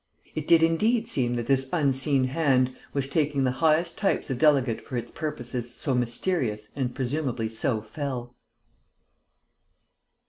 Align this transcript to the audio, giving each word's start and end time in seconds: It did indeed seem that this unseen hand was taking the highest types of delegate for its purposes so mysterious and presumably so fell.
It 0.33 0.47
did 0.47 0.63
indeed 0.63 1.07
seem 1.07 1.35
that 1.35 1.45
this 1.45 1.69
unseen 1.71 2.23
hand 2.23 2.75
was 2.91 3.07
taking 3.07 3.43
the 3.43 3.51
highest 3.61 3.99
types 3.99 4.31
of 4.31 4.39
delegate 4.39 4.83
for 4.83 4.97
its 4.97 5.11
purposes 5.11 5.75
so 5.75 5.93
mysterious 5.93 6.69
and 6.75 6.95
presumably 6.95 7.49
so 7.49 7.83
fell. 7.83 8.33